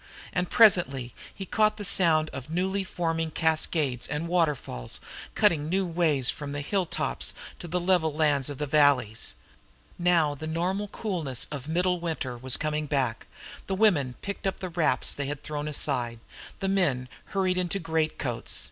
And 0.33 0.49
presently 0.49 1.13
he 1.31 1.45
caught 1.45 1.77
the 1.77 1.85
sound 1.85 2.31
of 2.31 2.49
newly 2.49 2.83
forming 2.83 3.29
cascades 3.29 4.07
and 4.07 4.27
waterfalls, 4.27 4.99
cutting 5.35 5.69
new 5.69 5.85
ways 5.85 6.31
from 6.31 6.53
the 6.53 6.61
hilltops 6.61 7.35
to 7.59 7.67
the 7.67 7.79
level 7.79 8.11
lands 8.11 8.49
of 8.49 8.57
the 8.57 8.65
valleys. 8.65 9.35
Now 9.99 10.33
the 10.33 10.47
normal 10.47 10.87
coolness 10.87 11.45
of 11.51 11.67
middle 11.67 11.99
winter 11.99 12.35
was 12.35 12.57
coming 12.57 12.87
back. 12.87 13.27
The 13.67 13.75
women 13.75 14.15
picked 14.23 14.47
up 14.47 14.59
the 14.59 14.69
wraps 14.69 15.13
they 15.13 15.27
had 15.27 15.43
thrown 15.43 15.67
aside; 15.67 16.19
the 16.61 16.67
men 16.67 17.07
hurried 17.25 17.59
into 17.59 17.77
greatcoats. 17.77 18.59